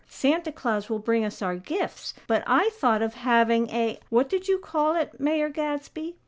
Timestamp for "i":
2.47-2.71